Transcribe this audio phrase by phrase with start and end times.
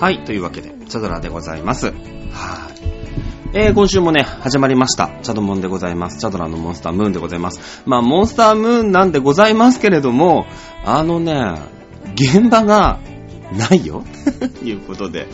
[0.00, 1.88] はい、というわけで、チャドラでございます。
[1.88, 1.94] はい。
[3.52, 5.10] えー、今週もね、始まりました。
[5.22, 6.16] チャドモンでございます。
[6.18, 7.82] チャドラのモンスタームーンでございます。
[7.84, 10.46] まあ、モンスタームーンなんでございますけれども、
[10.86, 11.56] あのね、
[12.14, 12.98] 現場が
[13.52, 14.02] ないよ
[14.58, 15.28] と いうことで。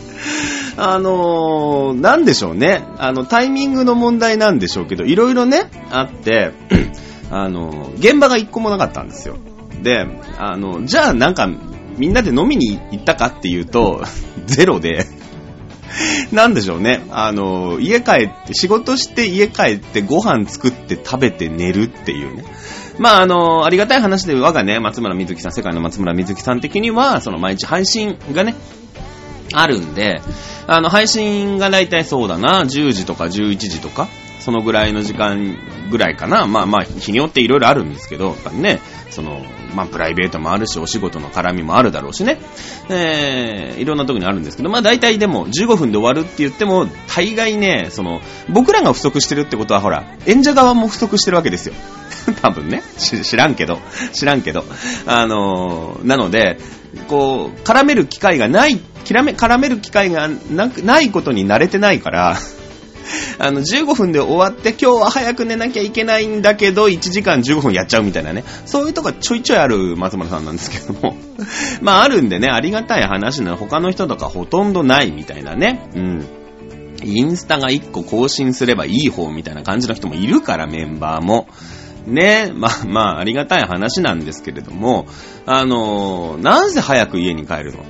[0.75, 2.83] あのー、なんでしょうね。
[2.97, 6.51] あの、タイミングの問題なんでしょうけど、いろいろね、あって、
[7.31, 9.37] あの、現場が一個もなかったんですよ。
[9.81, 10.05] で、
[10.37, 11.47] あの、じゃあなんか、
[11.97, 14.03] みんなで飲みに行ったかっていうと、
[14.45, 15.05] ゼロで、
[16.31, 17.01] なんでしょうね。
[17.09, 22.45] あの、家帰って、仕事して家帰ってご飯作って食べて寝るっていうね。
[22.99, 28.55] まあ、あの、ありがたい話で我がね、松村瑞希さん、世界の松村瑞希さん的には、その毎日配信がね、
[29.53, 30.21] あるんで、
[30.67, 34.07] あの、配信がだいたいそうだな、10時とか11時とか、
[34.39, 35.57] そのぐらいの時間
[35.89, 36.45] ぐらいかな。
[36.45, 38.79] まあまあ、日によっていろいろあるんですけど、やっぱりね、
[39.09, 39.41] その、
[39.73, 42.39] まあ、プライベートもあるし、お仕事の絡みもあるだろうしね。
[42.89, 51.73] えー、いろんなとこにあるんですけど、まあ大体でも15分で終わるって言っても、大概ね、その、僕らが不足してるってことはほら、演者側も不足してるわけですよ。
[52.41, 52.83] 多分ね。
[52.97, 53.79] 知らんけど。
[54.13, 54.65] 知らんけど。
[55.05, 56.59] あのー、なので、
[57.07, 62.37] こう、絡める機会がない、絡め絡める機会がなないことに慣れてないから、
[63.39, 68.43] あの、15分で終わって、今日は早く寝なきゃいけないんだけど、1時間15分やっちゃうみたいなね。
[68.65, 71.15] そういうとこちょいちょいある松村さんなんですけども。
[71.81, 75.89] まあ、あるんでね、ありがたい話なの他の人とかほとんどないみたいなね。
[75.95, 76.25] うん。
[77.03, 81.47] インスタが1個更新すればいい方みたいな感じの人もいるから、メンバーも。
[82.05, 85.07] ね、まあまあ、ありがたい話なんですけれども、
[85.45, 87.83] あのー、なぜ早く家に帰るの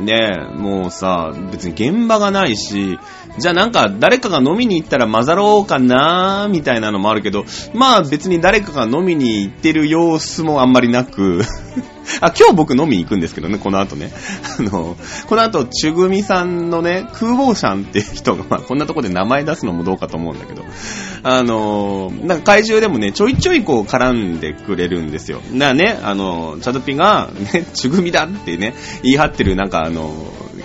[0.00, 2.98] ねもうさ、別に現場がないし、
[3.40, 7.44] じゃあなんか誰かが飲みに行ったら混ざろうかなーみたいなのもあるけど、
[7.74, 11.42] まあ別に誰かが飲みに行ってる様子もあんまりなく、
[12.20, 14.12] あ、今日僕飲みに行くんですけどね、この後ね。
[14.58, 20.64] あの、この後、ちゅぐみさんのね、空母さんって人が、まあこんなとこで名前出すのもどうかと思うんだけど、
[21.22, 25.40] あの、なんか怪獣でもね、ちょいちょいこう絡んでくれるんですよ。
[25.52, 30.12] だからね、あの、チャドピが、ね、ちゅぐみだってね、言い張ってるなんかあの、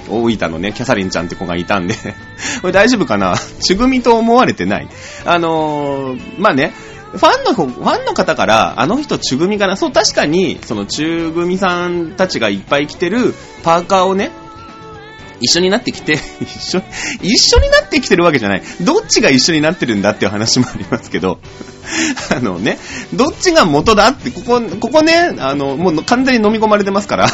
[0.09, 1.95] 大分のね、キャサリンちゃんって子がいたんで
[2.61, 3.35] これ大丈夫かな？
[3.59, 4.87] ちぐみと思われてない。
[5.25, 6.73] あのー、まあね、
[7.11, 9.77] ファンの、ファンの方から、あの人、ちぐみかな？
[9.77, 13.33] そう、確かに、その、ちぐみさんたちがいっぱい着てる
[13.63, 14.31] パーカーをね、
[15.39, 16.81] 一緒になってきて、 一緒、
[17.21, 18.63] 一緒になってきてるわけじゃない。
[18.81, 21.39] どっちが一緒になってるんだっていう話もありますけど、
[22.35, 22.77] あのね、
[23.13, 27.29] どっちが元だって、ここ、ここね、あの、もう完全に飲み込まれてますから。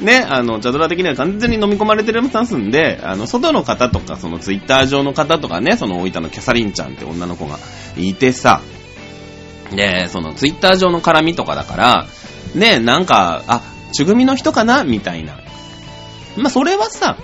[0.00, 7.58] ね、あの、チャドラ的には完全に飲み込まれてるますんで、あの、外の方とか、そのツイッター上の方とかね、その大分のキャサリンちゃんって女の子が
[7.96, 8.60] いてさ、
[9.70, 12.06] で、そのツイッター上の絡みとかだから、
[12.54, 14.84] ね、なんか、あ、ちぐみの人かな？
[14.84, 15.38] みたいな。
[16.36, 17.16] まあ、それはさ、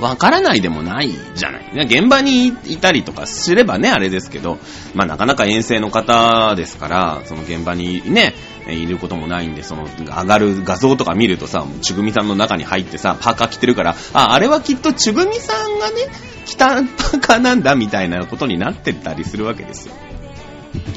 [0.00, 1.86] わからないでもないじゃない。
[1.86, 4.58] 現場にいたりとかすればね、あれですけど、
[4.94, 8.34] まあなかなか遠征の方ですから、その現場にね、
[8.68, 15.96] いることもないんで、その上がる画像とか見るとさ、ちぐみさんの中に入ってさ、パーカー着てるから、あ、あれはきっとちぐみさんがね、
[16.44, 19.94] 着たパーカーなんだみたいなことになってたりするわけですよ。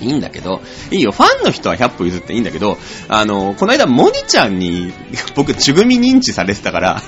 [0.02, 0.62] いいんだけど、
[0.92, 2.78] いいよ、ファンの人は100歩譲っていいんだけど、
[3.10, 4.94] あの、この間、モニちゃんに、
[5.36, 7.02] 僕、ちぐみ認知されてたから、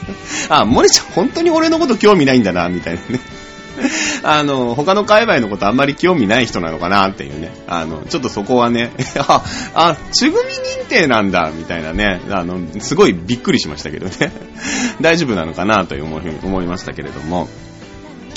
[0.49, 3.19] あ、モニちゃん本当に俺のこと興味ないんだな、みたいなね。
[4.23, 7.51] あの、他の界隈のことあんまり興味ない人なのかなっていうね。
[7.67, 8.91] あの、ちょっとそこはね、
[9.27, 9.43] あ、
[9.73, 12.21] あ、ちぐみ認定なんだ、みたいなね。
[12.29, 14.31] あの、すごいびっくりしましたけどね。
[15.01, 17.47] 大丈夫なのかなという思い思いましたけれども。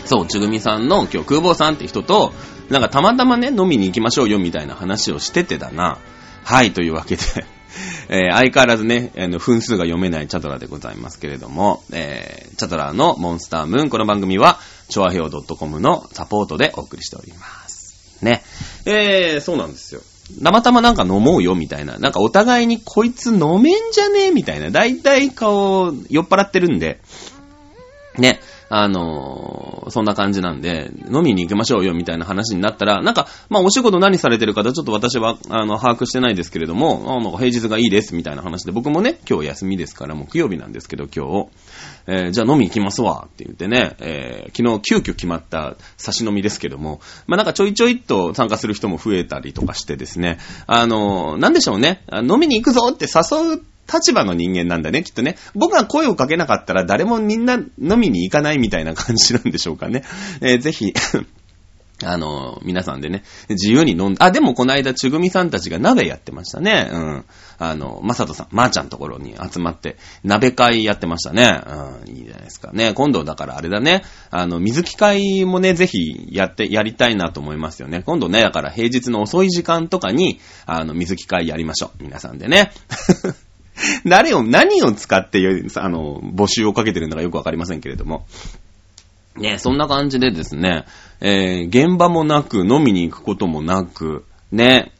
[0.04, 2.32] そう、ちぐみさんの今日空母さんって人と、
[2.68, 5.98] なんかたまたまね、飲みに行きましょうよみたいな話をしててだな。
[6.44, 7.22] はい、というわけで、
[8.08, 14.58] えー、相変わらずね、あの、分数が読めないチャドラでございますけれども、えー、チャドラのモンスタームーン、この番組は、
[14.88, 18.18] チョアヘオ .com のサポートでお送りしております。
[18.22, 18.42] ね。
[18.86, 20.02] えー、そうなんですよ。
[20.42, 21.98] たまたまなんか飲もうよみたいな。
[21.98, 24.70] なんかお互いにこいつ飲めんじゃねえみたいな。
[24.70, 27.00] だいたい顔酔っ払ってるんで、
[28.72, 41.48] あのー、そんな感じなんで、飲みに行きましょうよみたいな話になったら、なんか、まあお仕事何されてる方、ちょっと私は、あの、把握してないですけれども、あの、平日がいいですみたいな話で、僕もね、今日休みですから、木曜日なんですけど、今日、
[42.06, 53.62] えー、じゃあ飲み行きますわって言ってね、えー、昨日急遽決まった差し飲みですけども、まあなんかちょいちょいっと参加する人も増えたりとかしてですね、あのー、なんでしょうね、飲みに行くぞって誘う
[53.92, 55.36] 立場の人間なんだね、きっとね。
[55.54, 60.04] 僕が声をかけなかったら誰もみんな飲みに行かないみたいな感じなんでしょうかね。
[60.40, 60.92] えー、ぜひ
[62.02, 66.88] あの、皆さんでね、自由に飲んで、あ、でもこの間、ちぐみさんたちが鍋やってましたね。
[66.90, 67.24] うん。
[67.58, 71.60] あの、まさとさん、まー、あ、ちゃんところに集まって、鍋会やってましたね。
[72.06, 72.94] うん、いいじゃないですかね。
[72.94, 78.02] 今度だからあれだね、あの、水着会もね、ぜひやって、やりたいなと思いますよね。
[78.02, 82.02] 今度ね、だから平日の遅い時間とかに、あの、水着会やりましょう。
[82.02, 82.72] 皆さんでね。
[84.06, 85.40] 誰を、何を使って、
[85.76, 88.26] あの、募集をかけてるのかよくわかりませんけれども。
[89.36, 90.84] ね、そんな感じでですね、
[91.20, 94.92] えー、現場もなく、飲みに行くこともなく、ね。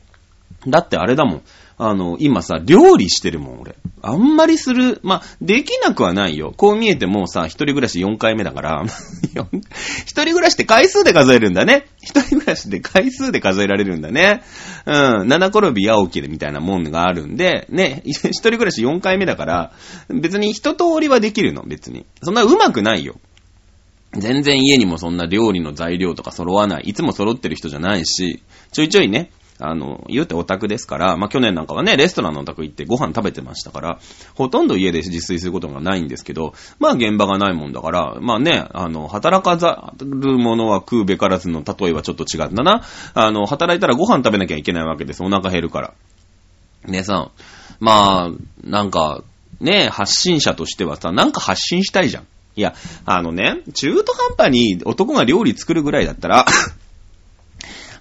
[0.66, 1.42] だってあれだもん。
[1.82, 3.74] あの、今さ、料理してるもん、俺。
[4.02, 6.52] あんまりする、まあ、できなくはないよ。
[6.54, 8.84] こう見えてもさ、一人暮らし4回目だから、
[10.04, 11.86] 一人暮らしって回数で数えるんだね。
[12.02, 14.42] 一人暮らしで回数で数えられるんだね。
[14.84, 19.72] うん、七転び八起きでみたいなもんがあるんで、ね、 一人暮らし4回目だから、
[20.10, 22.04] 別に一通りはできるの、別に。
[22.22, 23.18] そんな上手くないよ。
[24.12, 26.88] 全然家にもそんな料理の材料とか揃わない。
[26.88, 29.30] いつも揃ってる人じゃないし、ちょいちょいね、
[29.60, 33.98] あの、言うてオタクですから、まあ、去年なんかはね、レストランのオタク行ってご飯食べてましたから、
[34.34, 42.82] ほとんど家で自炊することがないんですけど、まあ、現場がないもんだから、まあね、あの、働かざる者は食うべからずの例えはちょっと違うんだな。
[43.14, 45.22] あの、働いたらご飯食べなきゃいけないわけです。
[45.22, 45.94] お腹減るから。
[46.86, 47.30] ねさん、
[47.78, 48.30] まあ、
[48.62, 49.22] なんか、
[49.60, 52.26] ね、発信者としてはさ、なんか発信したいじゃん。
[52.56, 52.74] いや、
[53.04, 56.46] あのね、中途半端に男が料理作るぐらいだったら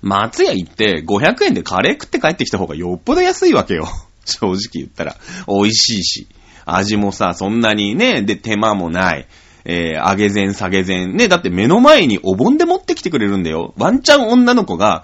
[0.01, 3.87] 松屋行って500円でカレー食って帰ってきた方がよっぽど安いわけよ。
[4.25, 5.15] 正直言ったら。
[5.47, 6.27] 美味しいし。
[6.65, 9.27] 味もさ、そんなにね、で、手間もない。
[9.65, 11.15] えー、揚げ膳、下げ膳。
[11.17, 13.73] ね、だって目の前にお盆で持ってきてくれるんだよ。
[13.77, 15.03] ワンチャン女の子が、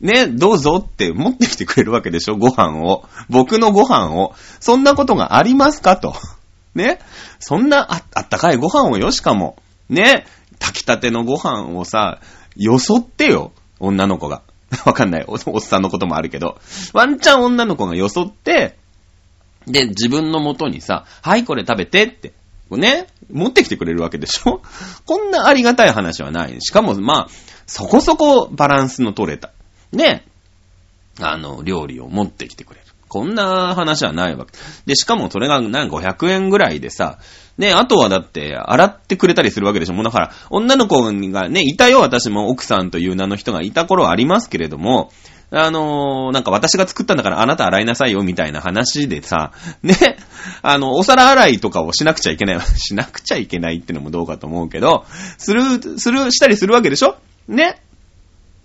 [0.00, 2.36] ね、どうぞって持ってきてくれるわけでしょ？
[2.36, 3.08] ご飯を。
[3.28, 4.34] 僕のご飯を。
[4.60, 5.96] そんなことがありますか？
[5.96, 6.14] と。
[6.74, 6.98] ね？
[7.38, 9.56] そんなああったかいご飯をよしかも。
[9.88, 10.26] ね？
[10.58, 12.20] 炊きたてのご飯をさ、
[12.56, 13.52] よそってよ。
[13.80, 14.42] 女の子が。
[14.84, 15.38] わかんないお。
[15.46, 16.58] おっさんのこともあるけど。
[16.92, 18.76] ワンチャン女の子がよそって、
[19.66, 22.32] で、自分の元にさ、はい、これ食べてって、
[22.70, 24.60] ね、持ってきてくれるわけでしょ？
[25.06, 26.56] こんなありがたい話はない。
[26.60, 27.28] しかも、まあ、
[27.66, 29.52] そこそこバランスの取れた。
[29.92, 30.26] ね、
[31.20, 32.86] あの、料理を持ってきてくれる。
[33.08, 34.52] こんな話はないわけ。
[34.84, 37.18] で、しかもそれがなんか500円ぐらいでさ、
[37.58, 39.92] ね、あとはだって、洗ってくれたりするわけでしょ。
[39.92, 45.10] もうだから、女の子がね、いたよ、私も奥さんという名の人がいた頃はありますけれども、
[45.50, 49.52] あのー、なんか私が作ったんだからあなた洗いなさいよみたいな話でさ、
[49.82, 49.94] ね、
[50.62, 52.60] あの、お皿洗いとかをしなくちゃいけない。
[52.76, 55.06] しなくちゃいけないってのもどうかと思うけど、
[55.38, 57.16] する、する、したりするわけでしょ
[57.48, 57.80] ね。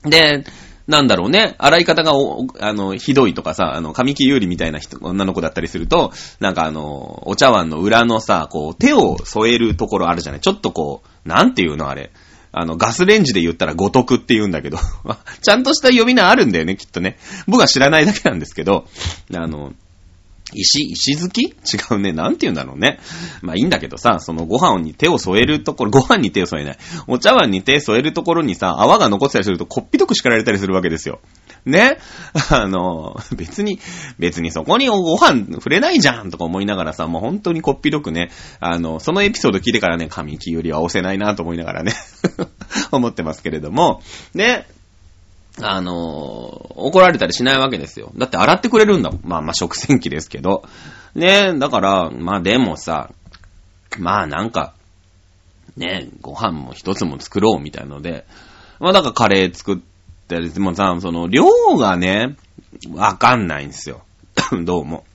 [0.04, 0.44] で、
[0.88, 2.12] なんだろうね、洗い方が
[2.60, 10.42] あの、ひどいとかさ、あの、神木優里みたいな人、女の子だったりすると、なんかあの、お茶碗の裏のさ、こう、手を添えるところあるじゃない？
[10.42, 12.12] ちょっとこう、なんていうのあれ？
[12.52, 14.78] あの、ガスレンジで言ったら五徳って言うんだけど
[15.42, 17.18] ちゃんとした呼び名あるんだよね、きっとね。
[17.48, 18.86] 僕は知らないだけなんですけど、
[19.34, 19.74] あの、
[20.56, 21.42] 石、石突き？
[21.44, 21.54] 違
[21.96, 22.14] うね。
[22.14, 23.00] なんて言うんだろうね。
[23.42, 26.78] まあいいんだけどさ、そのご飯に手を添えるところ、ご飯に手を添えない。
[27.08, 31.20] お茶碗に手添えるところにさ、泡が残ってたりすると、こっぴどく叱られたりするわけですよ。
[31.66, 31.98] ね？
[32.52, 33.80] あの、別に、
[34.20, 41.94] 別にそこにご飯触れないじゃんとか思いながらさ、もう本当にこっぴどくね、あの、そのエピソード聞いてからね、神木よりは押せないなと思いながらね
[42.92, 44.02] 思ってますけれども、
[44.34, 44.68] ね、
[45.62, 45.92] あの、
[46.76, 48.12] 怒られたりしないわけですよ。
[48.16, 49.22] だって洗ってくれるんだもん。
[49.24, 50.64] まあまあ食洗機ですけど。
[51.14, 53.12] ねだから、まあでもさ、
[54.00, 54.74] まあなんか、
[55.76, 58.26] ねご飯も一つも作ろうみたいので、
[58.80, 59.78] まあだからカレー作っ
[60.28, 61.46] たり、もさ、その量
[61.78, 62.36] がね、
[62.92, 64.02] わかんないんですよ。
[64.66, 65.06] どうも。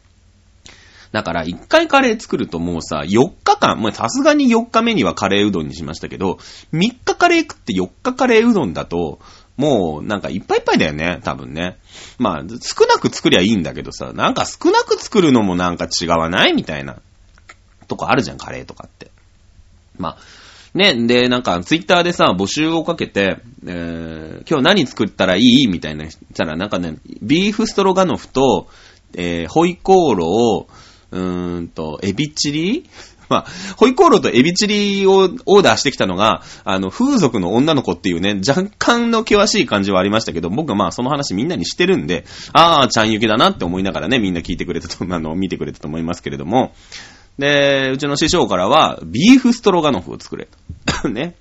[1.12, 6.38] だから、一回カレー作るともうさ、4日間、もうさすがに4日目にはカレーうどんにしましたけど、
[6.73, 9.18] 3日カレー食って4日カレーうどんだと、
[9.58, 11.76] もう、なんかいっぱいいっぱいだよね、多分ね。
[12.16, 16.96] まあ、少なく作りゃいいんだけどさ、なんか少なく作るのもなんか違わないみたいな、
[17.88, 19.10] とこあるじゃん、カレーとかって。
[19.98, 20.18] まあ、
[20.74, 28.68] ね、で、なんか、ツイッターでさ、募集をかけて、えー、今日何作ったらいいみたいな、したら、なんかね、ビーフストロガノフと、
[29.14, 32.88] えー、ホイコーロー、うーんと、エビチリ
[33.28, 46.73] まあ、ホイコーローとエビチリをオーダーしてきたのが、あの、風俗の女の子っていうね、若干の険しい感じはありましたけど、僕はまあその話みんなにしてるんで、ああ、ちゃんゆきだなって思いながらね、みんな聞いてくれたと、あの、見てくれたと思いますけれども、
[47.38, 50.49] で、うちの師匠からは、ビーフストロガノフを作れ
[51.02, 51.08] と。
[51.08, 51.35] ね。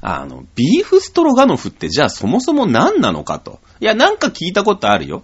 [0.00, 3.60] あの、ビーフストロガノフってじゃあそもそも何なのかと。
[3.80, 5.22] いや、なんか聞いたことあるよ。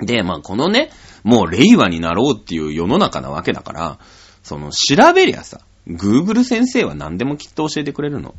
[0.00, 0.90] で、まあこのね、
[1.22, 3.98] もう令和になろうっていう世の中なわけだから、
[4.42, 8.34] その調べりゃさ、Google 先生は何でもきっと教えてくれるの。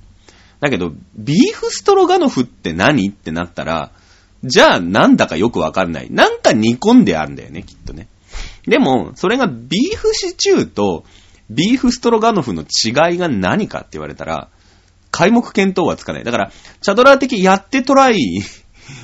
[0.59, 3.91] だけど、ビーフストロガノフって何ってなったら、
[4.43, 6.07] じゃあなんだかよくわかんない。
[6.11, 8.07] なんか煮込んであるんだよね、きっとね。
[8.65, 11.03] でも、それがビーフシチューと
[11.49, 14.49] ビーフストロガノフの違いが何かって言われたら、
[15.11, 16.23] 開目見当はつかない。
[16.23, 18.41] だから、チャドラー的やってトライ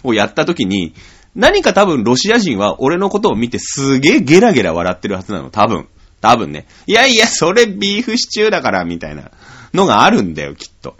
[0.03, 0.93] をやった時に、
[1.38, 5.51] 何か多分ロシア人は俺のことを見てすげえゲラゲラ笑ってるはずなの。
[5.51, 5.88] 多分。
[6.20, 6.65] 多分ね。
[6.88, 9.29] いやいや、それビーフシチューだから、みたいな
[9.72, 10.96] のがあるんだよ、きっと。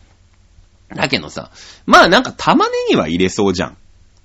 [0.96, 1.50] だけどさ、
[1.88, 3.78] まあなんか玉ねぎは入れそうじゃん。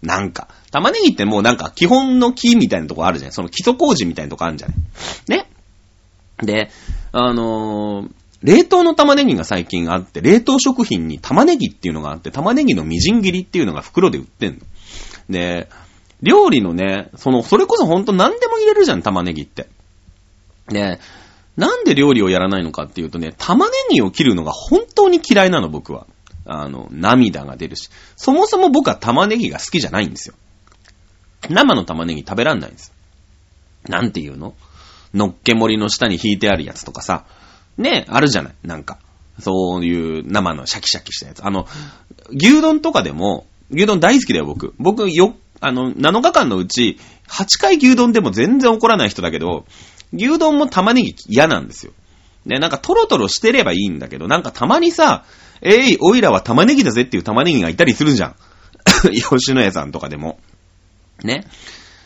[0.02, 0.48] なんか。
[0.70, 3.32] 玉ねぎってもうなんか基本の木みたいなとこあるじゃん。
[3.32, 4.76] その基礎工事みたいなとこあるじゃない
[5.28, 5.48] ね。
[6.42, 6.70] で、
[7.12, 8.10] あのー、
[8.42, 14.60] 冷凍の玉ねぎが最近あって、冷凍食品に玉ねぎっていうのがあって、玉ねぎのみじん切りっていうのが袋で売ってんの。
[15.30, 15.68] で、
[16.22, 19.68] 料理のね、その、それこそほんと何でも入れるじゃん、玉ねぎって。
[20.68, 21.00] で、
[21.56, 26.06] なんで料理をやらないのかっていうとね、玉ねぎを切るのが本当に嫌いなの、僕は。
[26.44, 27.90] あの、涙が出るし。
[28.16, 30.34] そもそも僕は玉ねぎが好きじゃないんですよ。
[31.50, 32.92] 生の玉ねぎ食べらんないんです。
[33.88, 34.54] なんていうの？
[35.12, 37.26] のっけ盛りの下に引いてあるやつとかさ。
[37.76, 38.54] ね、あるじゃない？
[38.64, 38.98] なんか。
[39.40, 41.44] そういう生のシャキシャキしたやつ。
[41.44, 41.66] あの、
[42.30, 44.74] 牛丼とかでも、牛丼大好きだよ、僕。
[44.78, 46.98] 僕、よ、あの、7日間のうち、
[47.28, 49.64] 8回牛丼でも全然怒らない人だけど、
[50.12, 51.92] 牛丼も玉ねぎ嫌なんですよ。
[52.44, 55.24] ね、なんかトロトロしてればいいんだけど、なんかたまにさ、
[55.62, 58.36] えい、おいらは玉ねぎだぜっていう玉ねぎがいたりするじゃん。
[59.30, 60.38] 吉野家さんとかでも。
[61.22, 61.46] ね。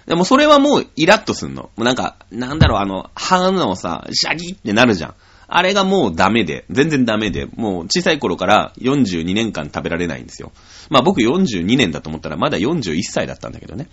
[0.07, 1.63] でもそれはもうイラッとすんの。
[1.63, 5.15] もうなんか、なんだろう、あの、歯のさ、シャギってなるじゃん。
[5.49, 10.53] あれがもうダメで、全然ダメで、もう小さい頃から42年間食べられないんですよ。
[10.91, 13.89] まあ僕42年だと思ったらまだ41歳だったんだけどね。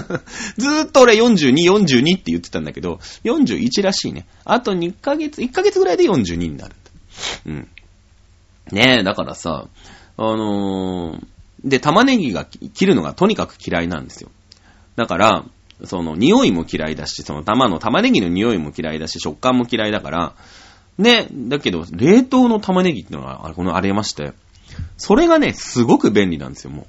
[0.56, 4.26] ずーっと俺42、42って言ってたんだけど、41らしいね。
[4.44, 6.74] あと2ヶ月、1ヶ月ぐらいで42になる。
[7.46, 7.68] うん。
[8.72, 9.68] ねえ、だからさ、
[10.16, 14.30] あのー、で、玉ねぎが切るのがとにかく嫌いなんですよ。
[14.96, 15.44] だから、
[15.84, 20.34] その、匂いも嫌いだし、その玉の玉ねぎの匂いも嫌いだし、食感も嫌いだから、
[20.98, 24.32] ね、だけど、冷凍の玉ねぎってのが、このありまして、
[24.96, 26.86] それがね、すごく便利なんですよ、もう。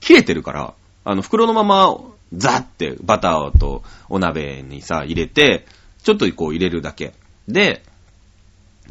[0.00, 0.74] 切れてるから、
[1.04, 1.98] あの、袋のまま、
[2.32, 5.66] ザってバターとお鍋にさ、入れて、
[6.02, 7.12] ちょっとこう入れるだけ。
[7.48, 7.82] で、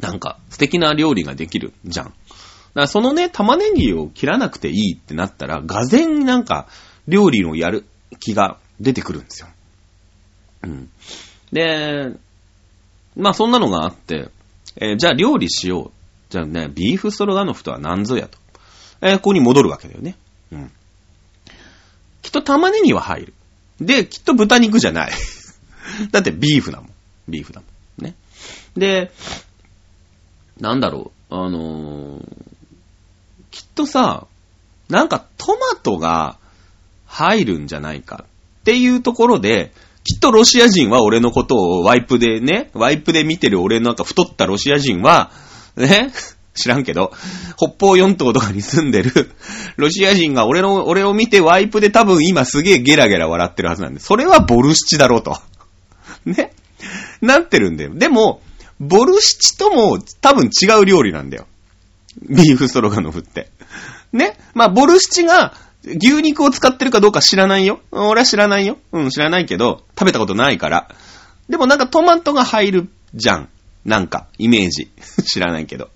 [0.00, 2.06] なんか素敵な料理ができるじゃん。
[2.06, 2.16] だか
[2.74, 6.68] らそのね、玉ねぎを切らなくていいってなったら、がぜになんか
[7.08, 7.86] 料理をやる
[8.18, 9.48] 気が出てくるんですよ。
[10.64, 10.90] うん。
[11.52, 12.12] で、
[13.16, 14.30] まあそんなのがあって、
[14.76, 15.90] えー、じゃあ料理しよう。
[16.28, 18.38] じゃあね、ビーフストロガノフとは何ぞやと。
[19.00, 20.16] えー、ここに戻るわけだよね。
[20.52, 20.70] うん。
[22.22, 23.34] きっと玉ねぎは入る。
[23.80, 25.12] で、きっと豚肉じゃない。
[26.12, 26.90] だってビーフだもん。
[27.28, 27.66] ビーフだも
[28.02, 28.04] ん。
[28.04, 28.14] ね。
[28.76, 29.10] で、
[30.60, 32.24] なんだろう、あのー、
[33.50, 34.26] きっとさ、
[34.88, 36.38] なんかトマトが
[37.06, 38.24] 入るんじゃないか
[38.60, 39.72] っていうところで、
[40.04, 45.30] きっとロシア人は俺のことをワイプでね、ワイプで見てる俺のなんか太ったロシア人は、
[45.76, 46.12] ね、
[46.54, 47.12] 知らんけど、
[47.56, 49.30] 北方四島とかに住んでる
[49.76, 55.36] ロシア人が俺の、俺を見てワイプで多分今すげえゲラゲラ笑ってるはずなんで、それはボルシチだろうと。
[56.24, 56.52] ね？
[57.20, 57.94] なってるんだよ。
[57.94, 58.42] でも、
[58.78, 61.46] ボルシチとも多分違う料理なんだよ。
[62.22, 63.50] ビーフストロガノフって。
[64.12, 64.38] ね？
[64.54, 65.54] まあ、ボルシチが
[65.84, 67.80] 牛肉を使ってるかどうか知らないよ。
[67.90, 68.78] 俺は知らないよ。
[68.92, 70.88] うん、知らないけど、食べたことないから。
[71.48, 73.48] でもなんかトマトが入るじゃん。
[73.84, 74.90] なんか、イメージ。
[75.24, 75.90] 知らないけど。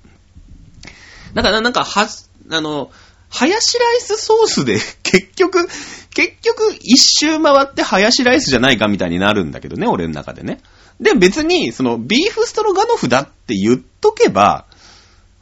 [1.34, 2.08] だからなんか、は、
[2.50, 2.90] あの、
[3.28, 5.68] ハヤシライスソースで、 結局、
[6.14, 10.60] 結局、一周回ってハヤシライスじゃないかみたいになるんだけどね、俺の中でね。
[11.00, 14.66] で、別に、その、ビーフストロガノフだって言っとけば、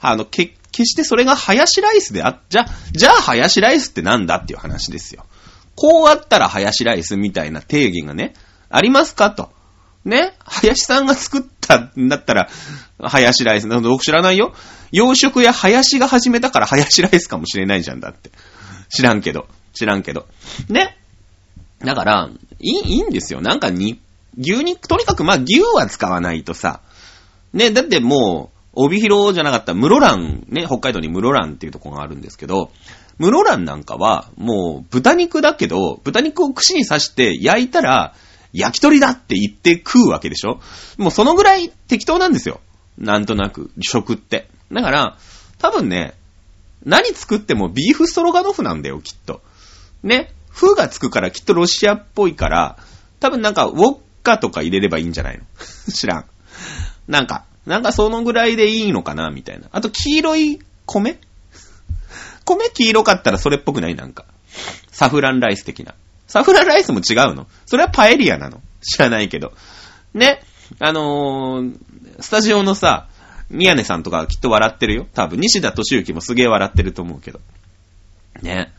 [0.00, 5.24] あの、け、決してそれがハヤシライスであっ、じゃ、じゃあハヤシライスってなんだっていう話ですよ。
[5.76, 8.34] こうあったらハヤシライスみたいな定義がね、
[8.68, 9.50] ありますかと。
[10.04, 12.48] ね林さんが作ったんだったら、
[13.00, 13.68] ハヤシライス。
[13.68, 14.54] 僕知らないよ。
[14.90, 18.30] 洋食や林が始めたからハヤシライスかもしれないじゃんだって。
[18.88, 19.46] 知らんけど。
[19.72, 20.26] 知らんけど。
[20.68, 20.98] ね
[21.80, 23.40] だから、いい、いいんですよ。
[23.40, 24.00] なんかに、
[24.38, 26.80] 牛肉、とにかくまあ牛は使わないとさ、
[27.52, 32.70] ね、だってもう、帯広じゃなかった室蘭、ね、北海道に室蘭っていうとこがあるんですけど、
[33.18, 38.14] 室蘭なんかは、もう豚肉だけど、豚肉を串に刺して焼いたら、
[38.52, 40.60] 焼き鳥だって言って食うわけでしょ？
[40.98, 42.60] もうそのぐらい適当なんですよ。
[42.98, 44.48] なんとなく、食って。
[44.70, 45.18] だから、
[45.58, 46.14] 多分ね、
[46.84, 49.42] 何作ってもビーフストロガノフなんだよ、きっと。
[50.02, 50.32] ね？
[50.50, 52.76] 風がつくからきっとロシアっぽいから、
[53.20, 55.44] 多分なんか、ウォッカとか入れればいいんじゃないの？
[55.92, 56.24] 知らん。
[57.08, 59.68] なんか、なんかそのぐらいでいいのかなみたいな。
[59.72, 61.18] あと、黄色い米？
[62.44, 63.94] 米黄色かったらそれっぽくない？
[63.94, 64.24] なんか。
[64.90, 65.94] サフランライス的な。
[66.26, 67.46] サフランライスも違うの？
[67.66, 68.60] それはパエリアなの？
[68.80, 69.52] 知らないけど。
[70.14, 70.42] ね？
[70.78, 71.78] あのー、
[72.20, 73.08] スタジオのさ、
[73.50, 75.06] 宮根さんとかきっと笑ってるよ。
[75.14, 77.40] 多分、西田敏行もすげえ笑ってると思うけど。
[78.40, 78.72] ね？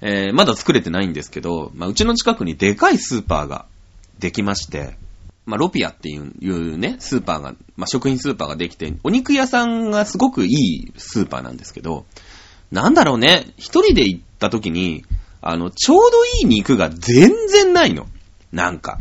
[0.00, 3.66] えー、まだ作れてないんですけど、まあ、うちの近くにでかいスーパーが
[4.18, 4.96] できまして、
[5.44, 12.06] まあ、ロピアっていういうね、スーパーが、まあ、食品スーパーができて、お肉屋さんがすごくいいスーパーなんですけど、
[12.70, 15.04] なんだろうね、一人で行った時に、
[15.40, 18.06] あの、ちょうどいい肉が全然ないの。
[18.52, 18.98] なんか。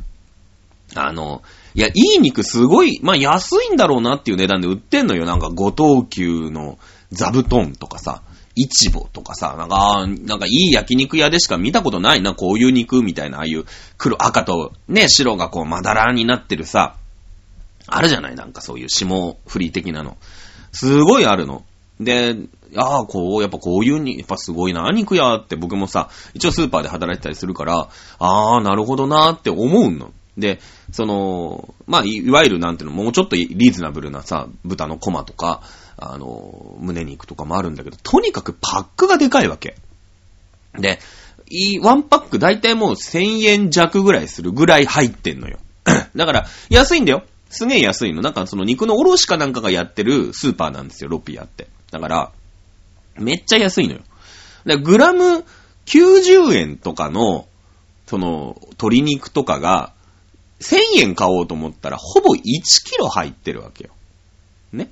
[0.96, 1.44] あの、
[1.76, 5.26] いや、いい肉すごい、まあ、安いんだろうなっていう値段で売ってんのよ。
[5.26, 6.80] なんか、五等級の
[7.12, 8.24] 座布団とかさ、
[8.56, 13.66] イチボとかさ、なんか、なんかいい焼肉屋でしか見たことないな、こういう肉みたいな、ああいう
[13.98, 16.96] 黒、赤とね、白がこうまだらになってるさ、
[17.88, 20.18] あるじゃないなんかそういう霜降り的なの。
[20.72, 21.64] すごいあるの。
[22.00, 22.36] で、
[22.76, 27.90] ああ、こう、やっぱこういうに、やっぱすごいな、肉屋って僕もさ、一応スーパーで働いてたりするから、
[28.20, 30.12] ああ、なるほどなって思うの。
[30.38, 30.60] で、
[30.92, 35.62] その、まあ、いわゆるなんていうの、もうちょっとリーズナブルなさ、豚のコマとか、
[36.02, 39.76] あの、胸肉とかもあるんだけど、とにかくパックがでかいわけ。
[40.74, 41.00] で、
[41.50, 45.60] いい、ワンパックだいたいもう1000円弱ぐらいするぐらい入ってんのよ。
[46.16, 47.24] だから、安いんだよ。
[47.50, 48.22] すげえ安いの。
[48.22, 51.68] なんかその肉の卸かなんかがやってるスーパーなんですよ、ロピアって。
[51.92, 52.32] だから、
[53.16, 54.02] めっちゃ安いのよ。
[54.66, 55.46] で、グラム
[55.86, 57.48] 90円とかの、
[58.08, 59.94] その、鶏肉とかが、
[60.62, 63.92] 1000円買おうと思ったら、ほぼ1キロ入ってるわけよ。
[64.72, 64.90] ね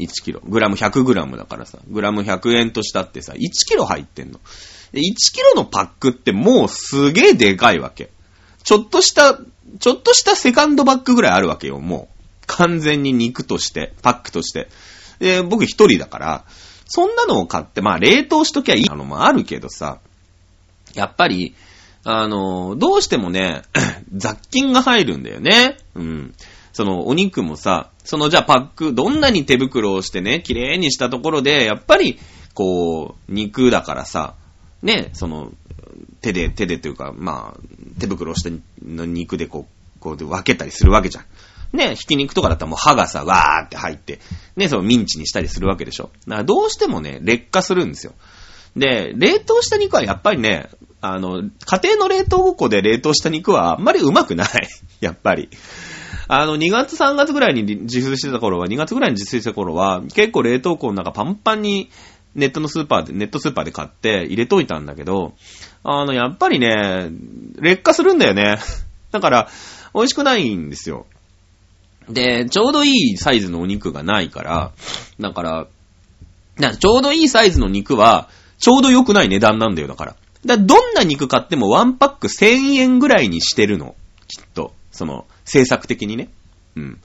[0.00, 0.40] ?1 キロ。
[0.44, 4.40] グラム100グラムだからさ、グラム100円としたってさ、1キロ入ってんの。
[4.92, 5.00] 1
[5.32, 8.10] キロのパックってもうすげえでかいわけ。
[8.64, 9.38] ちょっとした、
[9.78, 12.46] ちょっとしたセカンドバッグぐらいあるわけよ、もう。
[12.46, 14.68] 完全に肉として、パックとして。
[15.20, 16.44] で、僕一人だから、
[16.86, 20.00] そんなのを買って、まあ冷凍しときゃいいのもあるけどさ、
[20.94, 21.54] やっぱり、
[22.02, 23.62] あの、どうしてもね、
[24.12, 25.76] 雑菌が入るんだよね。
[25.94, 26.34] うん。
[26.72, 32.18] その、お肉もさ、その、じゃあパック、どんなに手袋をしてね、綺麗にしたところで、やっぱり、
[32.54, 34.34] こう、肉だからさ、
[34.82, 35.52] ね、その、
[36.20, 37.60] 手で、手でというか、まあ、
[37.98, 38.52] 手袋をして
[38.84, 41.24] の肉でこう、こうで分けたりするわけじゃん。
[41.72, 44.18] ね、ひき肉とかだったらもう歯がさ、わーって入って、
[44.56, 46.10] ね、そのミンチにしたりするわけでしょ。
[46.26, 48.12] だからどうしてもね、劣化するんですよ。
[48.76, 50.68] で、冷凍した肉はやっぱりね、
[51.00, 54.48] あの、家庭の冷凍庫で冷凍した肉はあんまりうまくない。
[55.00, 55.48] やっぱり。
[56.32, 61.90] あの、2月3月ぐらいに自炊してた頃は、2月ぐらいに自炊した頃は、結構冷凍庫の中パンパンに
[62.36, 65.34] ネットのスーパーで、ネットスーパーで買って入れといたんだけど、
[65.82, 67.10] あの、やっぱりね、
[67.56, 68.58] 劣化するんだよね。
[69.10, 69.48] だから、
[69.92, 71.06] 美味しくないんですよ。
[72.08, 74.70] で、ちょうどいいサイズのお肉がないから、
[75.18, 75.66] だから、
[76.76, 78.28] ちょうどいいサイズの肉は、
[78.60, 80.16] ちょうど良くない値段なんだよ、だから。
[80.46, 83.96] だからどんな肉買ってもワンパック1000円ぐらいにしてるの。
[84.28, 84.74] きっと。
[84.92, 86.28] その、政策的にね。
[86.76, 87.00] うん。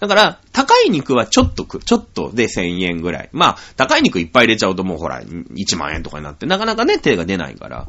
[0.00, 3.28] だから、高い肉はちょっとく、ちょっとで1000円ぐらい。
[3.32, 7.88] まあ、高い肉いっぱい入れちゃうともうほら、1万円とかになって、なかなかね、手が出ないから。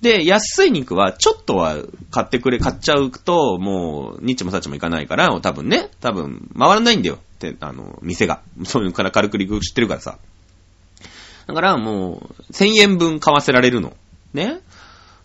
[0.00, 1.76] で、安い肉はちょっとは
[2.10, 7.16] 買ってくれ、買っちゃうと、もう、ニッチもサッチもいかないから、多分ね、多分、回らないんだよ。
[7.16, 8.42] って、あの、店が。
[8.64, 10.18] そういうから軽く陸知ってるからさ。
[11.46, 13.94] だからもう、1000円分買わせられるの。
[14.32, 14.60] ね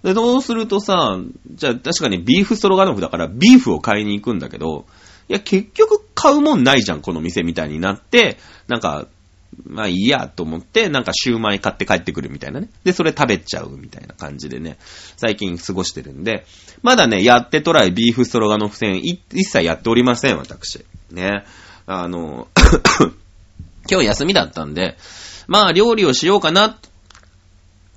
[0.04, 1.20] で、どうするとさ、
[1.52, 4.86] じゃあ確かにビーフストロガノフだからビーフを買いに行くんだけど、
[5.28, 9.08] いや、結局買うもんないじゃん、この店みたいになって、なんか、
[9.66, 12.70] まあいいやと思って、なんかシューマイ買って帰ってくるみたいなね。
[12.84, 14.78] で、それ食べちゃうみたいな感じでね、
[15.18, 16.46] 最近過ごしてるんで、
[16.82, 20.86] まだね、やってトライビーフストロガノフ戦、一切やっておりません、私。
[21.12, 21.44] ね。
[21.86, 22.48] あの、
[23.90, 24.98] 今日休みだったんで、
[25.48, 26.78] まあ料理をしようかなっ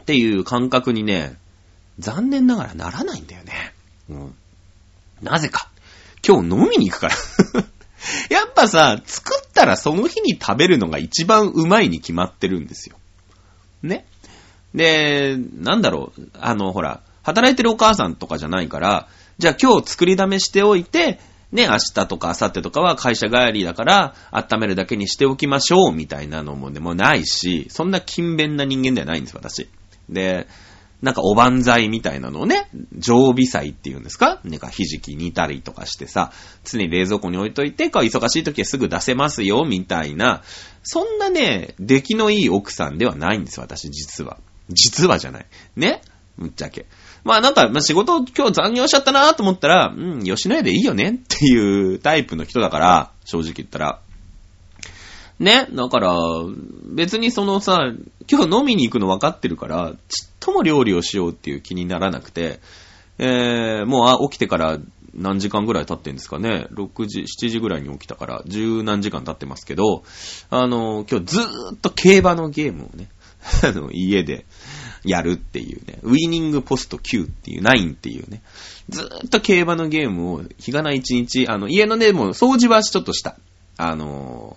[0.06, 1.36] ていう感覚にね、
[2.02, 3.74] 残念ながらならないんだよね。
[4.10, 4.34] うん。
[5.22, 5.70] なぜか。
[6.26, 7.16] 今日飲みに行くから
[8.30, 12.96] やっぱさ、作ったらその日に食べるのが一番うまいに決まってるんですよ。
[13.82, 14.04] ね。
[14.74, 21.20] で、なんだろう、あの、ほら、働いてるお母さんとかじゃないから、じゃあ今日作りだめしておいて、
[21.52, 29.68] ね、明日とか明後日とかは会社帰りだから、温めるだけにしておきましょう、みたいなのもでもないし、そんな勤勉な人間ではないんです、私。
[30.08, 30.46] で、
[31.02, 34.40] なんかおばんざいみたいなのをね、常備菜っていうんですか？
[34.44, 36.32] なんかひじき煮たりとかしてさ、
[36.64, 40.42] 常に冷蔵庫に置いといて、忙しい時はすぐ出せますよ、みたいな、
[40.84, 44.38] そんなね、出来のいい奥さんではないんです、私、実は。
[44.68, 45.46] 実はじゃない。
[45.76, 46.02] ね？
[46.38, 46.86] むっちゃけ。
[47.24, 54.00] まあなんか、まあ、仕事今日残業しちゃったなと思ったら、うん、吉野家でいいよねっていうタイプの人だから、正直言ったら。
[55.42, 55.66] ね。
[55.72, 56.16] だから、
[56.86, 57.92] 別にそのさ、
[58.30, 62.60] 今日飲みに行くの分かってるから、ちっとも料理をしようっていう気にならなくて、
[63.18, 64.78] えー、もうあ起きてから
[65.14, 66.68] 何時間ぐらい経ってんですかね。
[66.72, 70.04] 6時、7時ぐらいに起きたから、十何時間経ってますけど、
[70.48, 73.08] あの、今日ずーっと競馬のゲームをね、
[73.62, 74.46] あの、家で
[75.04, 78.42] やるっていうね、ウィニングポスト9っていう、9っていうね、
[78.88, 83.36] ずーっと競馬のゲームを日がない一日、あの、家のね、もう掃除はちょっとした。
[83.78, 84.56] あの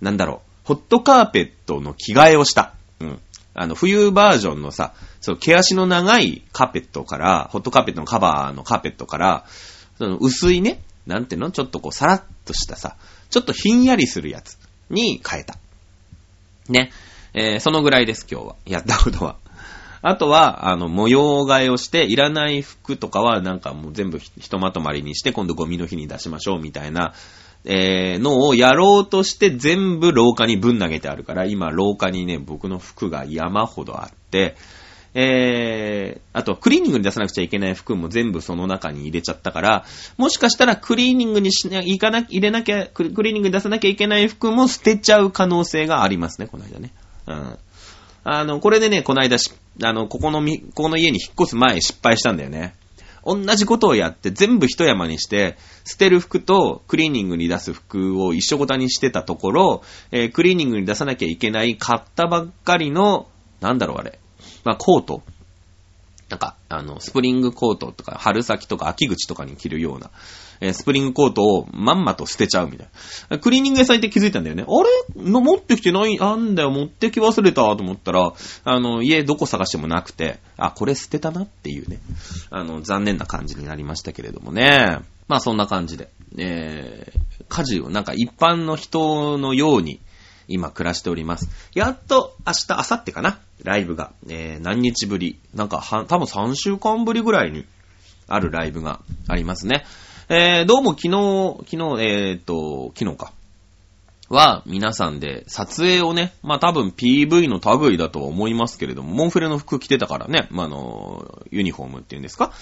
[0.00, 2.74] なんだろう、ホットカーペットの着替えをした。
[3.00, 3.20] うん。
[3.54, 9.44] あの、冬バージョンのさ、そう、毛足の長いカーペットから、ホットカーペットのカバーのカーペットから、
[9.98, 11.50] その薄いね、なんていうの？
[11.50, 12.96] ちょっとこう、さらっとしたさ、
[13.30, 14.58] ちょっとひんやりするやつ
[14.90, 15.56] に変えた。
[16.68, 16.92] ね。
[17.34, 18.56] えーそのぐらいです、今日は。
[18.64, 19.36] やったことは。
[20.00, 27.14] あとは、あの、模様替えをして、いらない服とかは、なんかもう全部ひひとまとまりにして、今度ゴミの日に出しましょう、みたいな、
[27.64, 34.56] えーのをやろうとして、全部廊下にぶん投げてあるから、今、廊下にね、僕の服が山ほどあって、
[35.14, 39.84] えー、あと、クリーニングに出さなくちゃいけない服も全部その中に入れちゃったから、
[40.16, 46.92] もしかしたらクリーニングにしな、いかな、入れなきゃ、クリクリーニングに出さなきゃいけない服も捨てちゃう可能性がありますね、この間ね。
[47.26, 47.58] うん。
[48.24, 49.50] あの、これでね、この間し、
[49.82, 52.74] あの、ここのみ、ここの家に引っ越す前失敗したんだよね。
[53.28, 63.28] 同じことをやって全部一山にして、捨てる服とクリーニングに出す服を一緒ごたにしてたところ、えークリーニングに出さなきゃいけない買ったばっかりの、
[63.60, 64.18] なんだろうあれ。
[64.64, 65.22] まあ、コート。
[66.28, 70.10] なんか、あの、スプリングコートとか、春先とか秋口とかに着るような、
[70.60, 72.88] えースプリングコートをまんまと捨てちゃうみたい
[73.30, 73.38] な。
[73.38, 74.64] クリーニング屋さん行って気づいたんだよね。
[74.66, 75.30] あれ？
[75.30, 81.98] の持ってきてない、あんだよ、持ってき忘れたと思ったら、あの、家どこ探してもなくて、あ、これ捨てたなっていうね、
[82.50, 84.98] あの、残念な感じになりましたけれどもね。
[85.28, 90.00] まあそんな感じで、えー、家事をなんか一般の人のように、
[90.48, 91.48] 今暮らしております。
[91.74, 93.38] やっと明日、明後日かな？
[93.62, 94.12] ライブが。
[94.28, 95.38] えー、何日ぶり？
[95.54, 97.66] なんかは、多分3週間ぶりぐらいに
[98.26, 99.84] あるライブがありますね。
[100.28, 103.32] えー、どうも昨日、昨日、えーっと、昨日か。
[104.28, 112.52] は、皆さんで撮影をね、まあ多分 PV の類だとは思いますけれども、モンフレの服着てたからね、まああの、ユニフォームっていうんですか？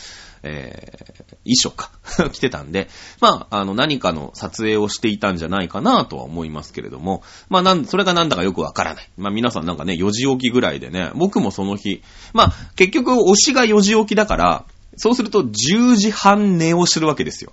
[0.42, 1.90] えー、衣装か。
[2.30, 2.88] 着てたんで、
[3.20, 9.10] まあ、あの、何かの撮影をしていたんじゃないかなとは思いますけれども、まあ、なん、それがなんだかよくわからない。
[9.16, 12.02] まあ、皆さんなんかね、4時起きぐらいでね、僕もその日、
[12.32, 14.64] まあ、結局、推しが4時起きだから、
[14.96, 17.52] そうすると10時半寝をするわけですよ。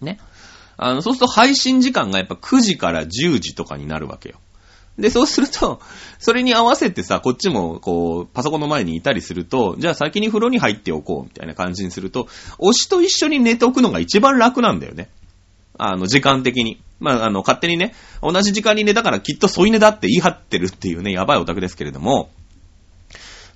[0.00, 0.18] ね。
[0.76, 4.36] あの、そうすると配信時間がやっぱ9時から10時とかになるわけよ。
[4.98, 5.80] で、そうすると、
[6.18, 15.08] それに合わせてさ、こっちも、こう、パソコンの前にいたりすると、じゃあ先に風呂に入っておこう、みたいな感じにすると、推しと一緒に寝ておくのが一番楽なんだよね。
[15.78, 16.80] あの、時間的に。
[16.98, 22.30] まあ、あの、勝手にね、同じ時間に寝たからきっと添い寝だって言い張ってるっていうね、やばいオタクですけれども、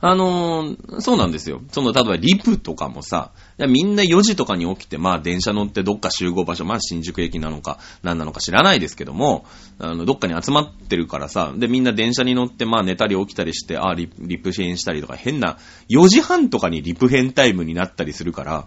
[0.03, 1.61] あのーそうなんですよ。
[1.73, 9.45] その、例えばリプとかもさ、みんな4時とかに起きて、まあ電車乗ってどっか集合場所、まあ新宿駅なのか何なのか知らないですけども、
[9.79, 15.59] あの、どっかに集まってるからさ、でみんな電車に乗って、まあ寝たり起きたりして、あリリプ編したりとか変な、
[15.91, 18.67] 4時半とかにリプ編タイムになったりするから、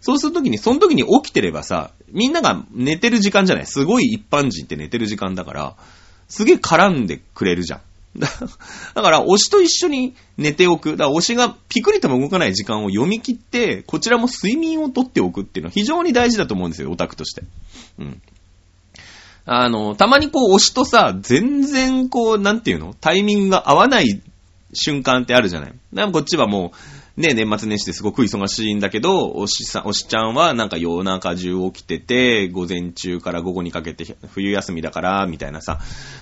[0.00, 5.76] そうするときに、その時に起きてればさ、みんなが寝てる時間じゃないすごい一般人って寝てる時間だから、
[6.28, 7.80] すげえ絡んでくれるじゃん。
[8.94, 10.96] だから、推しと一緒に寝ておく。
[10.96, 17.42] だから、推しがピクリとも動かない時間を読み切って、こちらも睡眠をとっておくっていうのは非常に大事だと思うんですよ、オタクとして。
[17.98, 18.22] うん。
[19.44, 22.94] あの、たまにこう、推しとさ、全然こう、なんていうの？
[23.00, 24.20] タイミングが合わない
[24.74, 25.70] 瞬間ってあるじゃない。
[25.70, 35.80] だからこっちはもう、ね、年末年始ですごく忙しいんだけど、おしさ、おしちゃんはなんか夜中中起きてて、午前中から午後にかけて冬休みだから、みたいなさ、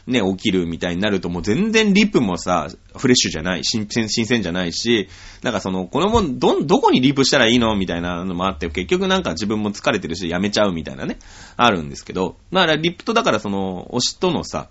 [0.08, 5.08] ね、起きるみたいになるともう全然リップもさ、フレッシュじゃない、新鮮、新鮮じゃないし、
[5.42, 7.76] なんかその、このもん、ど、どこにリップしたらいいの？
[7.76, 11.18] みたいなのもあって、結局なんか自分も疲れてるし、やめちゃうみたいなね、
[11.56, 14.68] あるんですけど、だからリプとだからその、推しとのさ、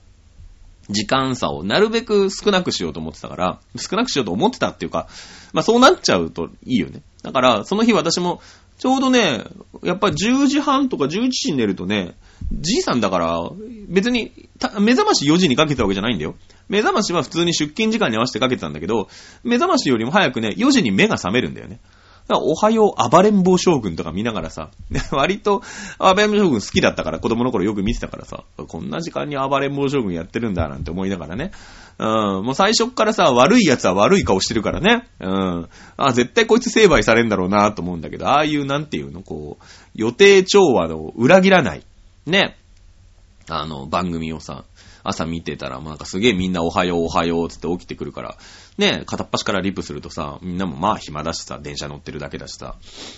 [0.89, 5.08] 時間差をなるべく少なくしようと思ってたから、少なくしようと思ってたっていうか、
[5.54, 7.02] まあそうなっちゃうといいよね。
[7.23, 8.41] だから、その日私も、
[8.80, 9.43] ちょうどね、
[9.84, 12.15] やっぱ10時半とか11時に寝るとね、
[12.54, 13.38] じいさんだから、
[13.89, 14.32] 別に、
[14.80, 16.36] 目覚まし4時にかけたわけじゃないんだよ。
[16.69, 19.10] 目覚ましは普通に出勤時間に合わせてかけてたんだけど、
[19.43, 21.82] 目覚ましよりも早くね、4時に目が覚めるんだよね。
[22.37, 24.69] おはよう暴れん坊将軍とか見ながらさ、
[25.11, 25.63] 割と
[25.97, 31.51] 暴れん坊将軍好きだったから子供の頃よく見てたからさ、こんな時間に暴れん坊将軍やってるんだなんて思いながらね。
[31.99, 35.09] うん、もう最初っからさ、悪い奴は悪い顔してるからね。
[35.19, 35.69] うん。
[35.97, 39.65] あ、絶対こいつ成敗されんだろうなと思うんだけど、ああいうなんていうの、こう、
[39.95, 41.83] 予定調和の裏切らない。
[42.25, 42.55] ね。
[43.49, 44.63] あの、番組をさ、
[45.03, 48.37] 朝見てたら、もうなんかすげえみんなおはようおはようつって起きてくるから、
[48.79, 52.77] ね、片っ端からリップするとさ、みんなもまあ暇だしさ、電車乗ってるだけだしさ、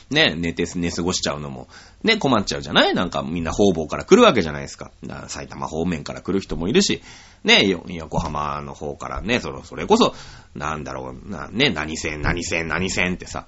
[0.10, 1.68] ね、寝て、寝過ごしちゃうのも、
[2.04, 2.96] ね、困っちゃうじゃない？
[2.96, 4.92] なんかみんな方々から来るわけじゃないですか。
[5.08, 7.04] か埼玉方面から来る人もいるし、
[7.44, 10.16] ね、横浜の方からね、それそれこそ、
[10.56, 13.46] なんだろう、な、ね、何線、何線、何線ってさ、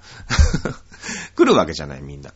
[1.34, 2.32] 来るわけじゃない、みんな。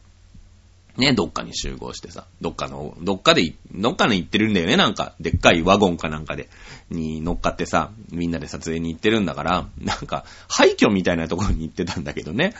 [0.98, 6.48] ね、どっかに集合してさ、どっかの、どっかで、どっかに行ってるんだよね、なんか、でっかいワゴンかなんかで、
[6.90, 12.52] に乗っかってさ、みんなで撮影に行ってるんだから、なんか、廃墟みたいなところに行ってたんだけどね。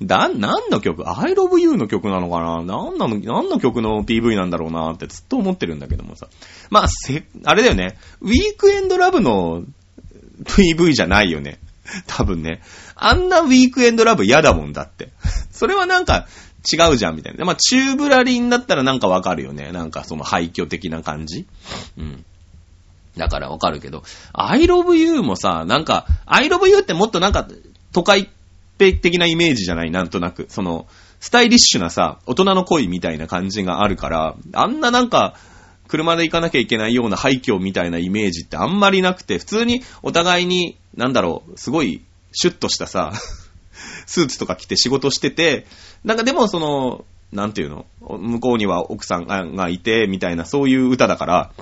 [0.00, 2.62] だ、何の曲 ?I love you の曲なのかな？
[2.64, 6.28] 何なの、何の曲の PV なんだろうなってずっと思ってるんだけどもさ。
[6.70, 7.98] まあ、せ、あれだよね。
[8.22, 9.64] ウィークエンドラブの
[10.44, 11.58] PV じゃないよね。
[12.06, 12.62] 多分ね。
[12.94, 15.10] あんなウィークエンドラブ嫌だもんだって。
[15.50, 16.26] それはなんか、
[16.70, 17.44] 違うじゃん、みたいな。
[17.44, 19.72] まあ、チューブラリンだったらなんかわかるよね。
[19.72, 21.46] なんかその廃墟的な感じ。
[21.98, 22.24] うん。
[23.16, 27.46] だからわかるけど、I love you もさ、なんか、I love you ってもっとなんか、
[27.92, 28.30] 都会
[28.78, 29.90] 的なイメージじゃない？
[29.90, 30.46] なんとなく。
[30.48, 30.86] その、
[31.20, 35.36] スタイリッシュなさ、大人の恋みたいな感じがあるから、あんななんか、
[35.88, 43.12] 車で行かなきゃいけないような廃墟みたいなイメージってあんまりなくて、普通にお互いに、なんだろう、すごい、シュッとしたさ、
[44.06, 45.66] スーツとか着て仕事してて、
[46.04, 51.52] なんかでもその、なんていうの向こうには奥さんがいて、みたいなそういう歌だから、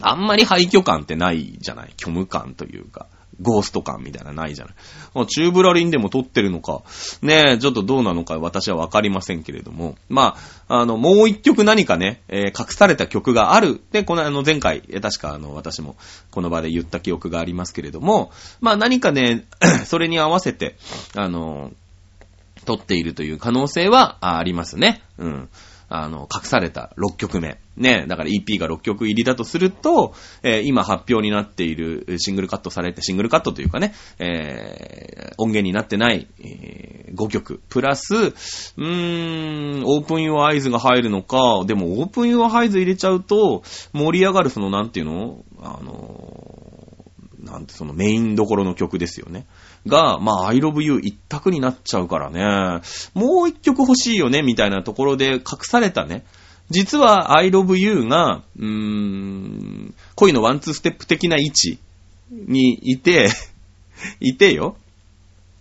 [0.00, 1.92] あんまり廃墟感ってないじゃない？
[1.98, 3.06] 虚無感というか。
[3.40, 5.26] ゴースト感みたいなないじゃない。
[5.26, 6.82] チューブラリンでも撮ってるのか、
[7.22, 9.96] ねえ、ちょっとどうなのか私はわかりませんけれども。
[10.08, 10.36] ま
[10.68, 13.80] あ、あの、もう一曲何かね、えー、隠された曲がある。
[13.92, 15.96] で、このあの前回、確かあの、私も
[16.30, 19.46] この場で言った記憶がありますけれども、まあ何かね、
[19.86, 20.76] それに合わせて、
[21.14, 21.72] あの、
[22.64, 25.02] 撮っているという可能性はありますね。
[25.16, 25.48] うん。
[25.88, 27.60] あの、隠された6曲目。
[27.76, 45.44] ね、だから EP が6曲入りだとすると、えー、今発表になっているシングルカットされて、シングルカットというかね、えー、音源になってない、えー、5曲、プラス、うーん、オープンユアアイズが入るのか、でもオープンユアアイズ入れちゃうと、盛り上がるその、なんていうの？
[45.60, 46.68] あの
[47.42, 49.46] なんてそのメインどころの曲ですよね。
[49.86, 52.82] が、まあ、I love you 一択になっちゃうからね。
[53.14, 56.24] もう一曲欲しいよね、みたいなところで隠されたね。
[56.70, 61.78] 実は I love you が、うーん、恋のワンツーステップ的な位置
[62.30, 63.30] にいて
[64.20, 64.76] いてよ。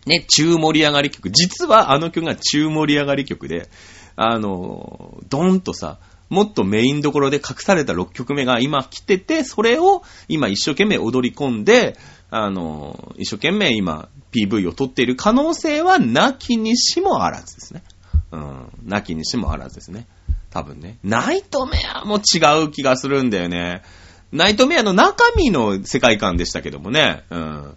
[0.06, 1.30] ね、中盛り上がり曲。
[1.32, 3.70] 実はあの曲が中盛り上がり曲で、
[4.16, 6.00] あの、ドンとさ、
[6.30, 11.98] もっとメインどころで隠された6曲目が今来てて、それを今一生懸命踊り込んで、
[12.30, 17.84] あの、一生懸命今 PV を撮っている可能性はなきにしもあらずですね。
[18.32, 20.08] うん、なきにしもあらずですね。
[20.50, 20.98] 多分ね。
[21.04, 23.84] ナイトメアも違う気がするんだよね。
[24.32, 27.24] ナイトメアの中身の世界観でしたけどもね。
[27.30, 27.76] うん。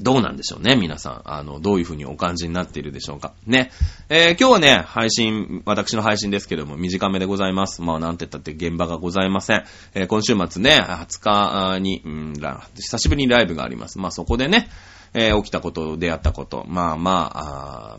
[0.00, 1.22] どうなんでしょうね、皆さん。
[1.24, 3.32] あの、どういうふうにお感じになっているでしょうか。
[3.46, 3.70] ね。
[4.08, 7.80] えー、今日はね、配信、私の配信ですけども、短めでございます。
[7.80, 9.64] まあ、なんて言ったって現場がございません。
[9.94, 12.34] えー、今週末ね、20日に、うん、
[12.74, 13.98] 久しぶりにライブがあります。
[13.98, 14.68] まあ、そこでね、
[15.14, 17.98] えー、起きたこと、出会ったこと、まあまあ、あ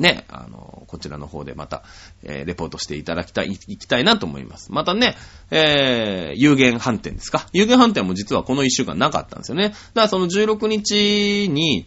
[0.00, 1.84] ね、あの、こちらの方でまた、
[2.24, 4.72] えー、レポートしていただきたい、いきたいなと思います。
[4.72, 5.16] またね、
[5.50, 7.46] えー、有限反転ですか？
[7.52, 9.68] 有限反転も実はこの1週間なかったんですよね。
[9.68, 11.86] だからその16日に、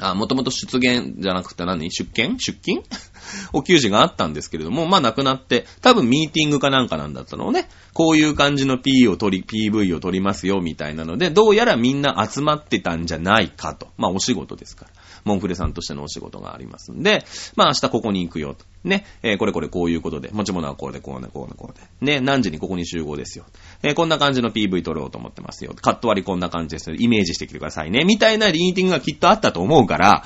[0.00, 1.90] あ、もともと出現じゃなくて何？
[1.90, 2.38] 出勤？
[2.38, 2.82] 出勤？
[3.52, 13.88] お給仕があったんですけれども、まあなくなって、多分ミーティングかなんかなんだったのをね、こういう感じの P を取り、PV を取りますよ、みたいなので、どうやらみんな集まってたんじゃないかと。
[13.96, 14.90] まあお仕事ですから。
[15.24, 17.24] モンフレさんとしてのお仕事がありますんで、
[17.56, 18.64] まあ明日ここに行くよと。
[18.82, 22.12] ね、えー、これこれこういうことで、持ち物はこうでこうでこうでこうで。
[22.12, 23.44] ね、何時にここに集合ですよ。
[23.82, 25.74] えー、こんな感じの PV 撮ろうと思ってますよ。
[25.80, 28.04] カット割りこんな感じですイメージしてきてくださいね。
[28.04, 30.24] みたいなリーティングがきっとあったと思うから、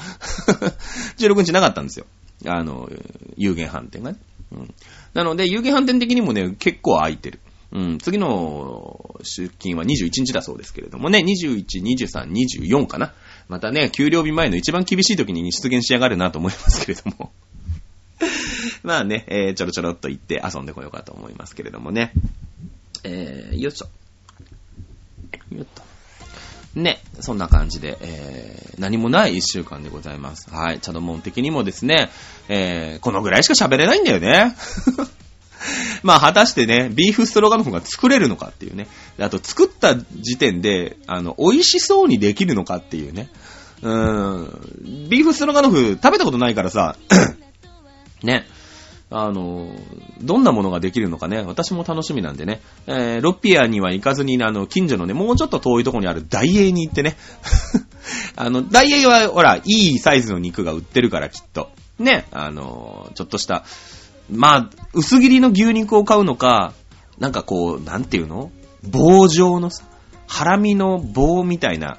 [1.16, 2.07] 16日なかったんですよ。
[2.46, 2.90] あの、
[3.37, 4.18] 有限反転がね。
[4.53, 4.74] うん。
[5.14, 7.40] なので、有限反転的にもね、結構空いてる。
[7.72, 13.14] うん、次の出勤は21日だそうですけれどもね、21、23、24かな。
[13.48, 17.33] またね、給料日前の一番厳しい時に出現しやがるなと思いますけれども。
[18.85, 22.12] まあね、えー、ちょろちょろっと行って遊んでこようかと思いますけれどもね。
[23.03, 23.88] えー、よいしょ。
[25.57, 25.93] よっと。
[26.74, 30.50] ね、そんな感じで、えー、何もない一週間でございます。
[30.50, 32.10] はい、チャドモン的にもですね、
[32.48, 34.56] えー、このぐらいしか喋れないんだよね。
[36.02, 38.88] まあ、果たしてね、ビーフストロガノフが作れるのかっていうね。
[39.18, 43.30] あと、作った時点で、あの、美味しそうにできるのかっていうね。
[43.82, 45.08] うーん。
[45.08, 46.96] ビーフストロガノフ食べたことないからさ、
[48.22, 48.46] ね。
[49.10, 49.68] あの、
[50.22, 57.16] どんなものができるのかね、私も楽しみなんでね、えー、ロッピアには行かずに、あの、近所のね、もうちょっと遠いところにあるダイエーに行ってね、
[58.36, 61.70] あの、ダイエーは、ほら、いいサイズの肉が売ってるから、きっと。
[61.98, 63.64] ね、あの、ちょっとした、
[64.30, 66.72] まあ、薄切りの牛肉を買うのか、
[67.18, 68.50] なんかこう、なんていうの？
[68.88, 69.84] 棒状のさ、
[70.26, 71.98] ハラミの棒みたいな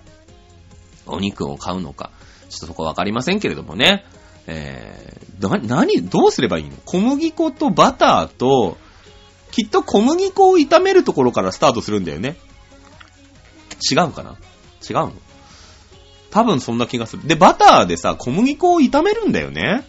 [1.06, 2.12] お肉を買うのか、
[2.50, 4.06] ちょっとそこわかりませんけれどもね。
[4.48, 6.78] え、な、何、どうすればいいの？
[6.86, 8.78] 小麦粉とバターと、
[9.52, 12.36] きっと小麦粉を炒めるところからスタートするんだよね。
[13.92, 14.38] 違うかな？
[14.88, 15.14] 違うの？
[16.32, 17.28] 多分そんな気がする。
[17.28, 19.86] で、バターでさ、小麦粉を炒めるんだよね。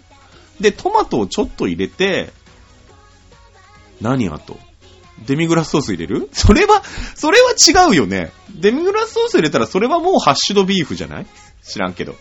[0.61, 2.33] で、トマトをちょっと入れて、
[4.01, 4.59] 何あと？
[5.27, 6.29] デミグラスソース入れる？
[6.33, 6.83] それは、
[7.15, 8.33] それは違うよね。
[8.55, 11.27] デミグラスソース入れたらそれはもうハッシュドビーフじゃない？
[11.63, 12.15] 知らんけど。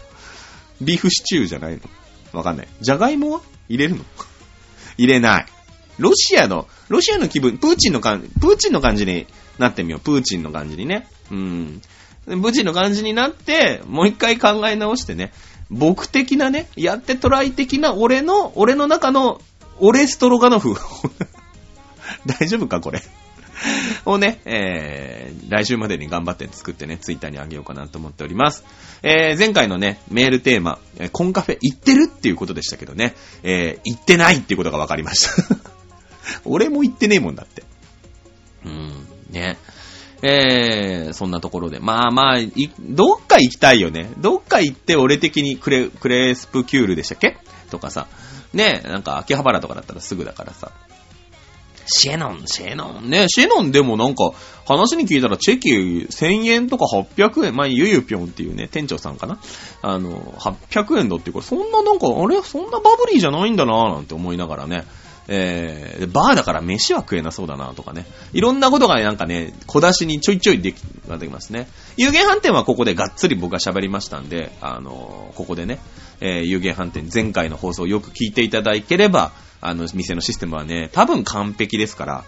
[0.81, 1.81] ビーフシチューじゃないの
[2.35, 2.67] わかんない。
[2.81, 4.03] じゃがいもは入れるの？
[4.97, 5.45] 入れない。
[5.97, 9.99] ロシアの、ロシアの気分、プーチンの感じ、プーチンの感じになってみよう。
[10.01, 11.07] プーチンの感じにね。
[11.31, 11.81] うん。
[12.25, 15.31] プーチンの感じになって、もう一回考え直してね。
[15.69, 19.41] 僕的なね、やってトライ的な俺の、俺の中の、
[19.79, 20.75] 俺ストロガノフ。
[22.39, 23.01] 大丈夫かこれ？
[24.05, 28.63] をね、えー、来週までに頑張って作ってね、ツイッターにあげようかなと思っております。
[29.03, 35.57] えー、前回のね、メールテーマ、えコンカフェ行ってるっていうことでしたけどね、えー、行ってないっていうことが分かりました
[36.45, 37.63] 俺も行ってねえもんだって。
[38.65, 39.57] うーん、ね。
[40.21, 41.79] えー、そんなところで。
[41.79, 42.37] まあまあ、
[42.79, 44.09] どっか行きたいよね。
[44.17, 47.37] どっか行って俺的にクレ、クレースプキュールでしたっけ？
[47.69, 48.07] とかさ。
[48.53, 50.71] ね、なんか秋葉原とかだったらすぐだからさ。
[51.85, 53.27] シェノン、シェノンね。
[53.29, 54.31] シェノンでもなんか、
[54.65, 59.39] 話に聞いたらチェキ1000円とか800円、まあ、ゆゆぴょんっていうね、店長さんかな
[59.81, 62.41] あの、800円だっていうか、そんななんか、あれ？
[62.41, 64.85] そんなバブリーじゃないんだなぁなんて思いながらね。
[65.27, 68.05] えー、バーだから飯は食えなそうだなとかね。
[68.33, 71.67] いろんなことがなんかね、小出しにちょいちょいでき、なってきますね。
[71.97, 75.79] 有限飯店はここでがっつり僕が喋りましたんで、あのー、ここでね、
[76.21, 79.31] えー、有限飯店前回の放送をよく聞いていただければ、
[79.67, 82.23] あの、店のシステムはね、多分完璧ですから、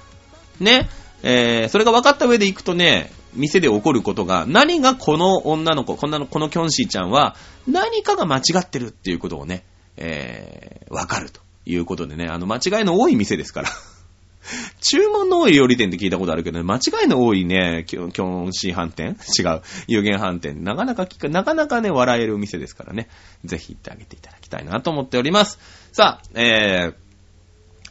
[0.60, 0.90] ね、
[1.24, 7.36] えー、それが分かった上で行くとね、店で起こることが、何がこの女の子、こんなの、このキョンシーちゃんは、
[7.68, 9.64] 何かが間違ってるっていうことをね、
[9.98, 13.70] えー、分かるということでね、あの、間違いの多い店ですから。
[14.80, 19.18] 注文の多い料理店って聞いたことあるけど、ね、間違いの多いね、キョンシー飯店？
[19.38, 19.62] 違う。
[19.88, 20.64] 有限飯店。
[20.64, 23.10] なかなか聞か、なかなかね、笑えるお店ですからね。
[23.44, 25.60] ぜひ行ってあげていただきたいなと思っております。
[25.92, 27.07] さあ、えー、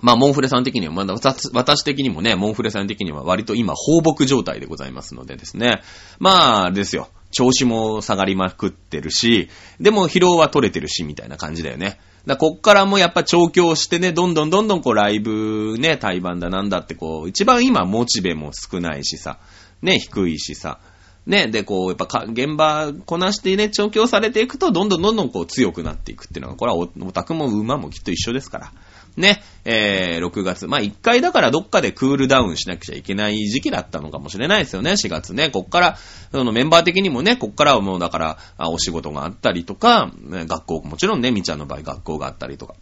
[0.01, 5.83] まあ、モンフレさん的には、まだ私的にもね、モンフレさん的には割と今放牧状態でございますのでですね。
[6.19, 7.09] まあ、ですよ。
[7.31, 9.49] 調子も下がりまくってるし、
[9.81, 11.99] でも疲労は取れてるし、みたいな感じだよね。
[12.27, 19.39] だこっからもやっぱ調教してね、どんどんどんどんこうライブね、対バンだなんだってこう、一番今モチベも少ないしさ、
[19.83, 20.81] ね、低いしさ、
[21.27, 28.73] ね、で、こう、やっぱか、現場こなしてね、調教されていくと、どんどんどんどんこう強くなっていくっていうのが、これはオタクも馬もきっと一緒ですから。
[29.17, 30.67] ね、えー、6月。
[30.67, 35.51] まあ、1回だからどっかでクールダウンしなくちゃいけない時期だったのかもしれないですよね、4月ね。
[35.51, 35.99] こっから、
[36.33, 42.75] そのメンバー的にもね、こっからはもうだから、お仕事があったりとか、学校、もちろんね、みちゃんの場合学校があったりとか。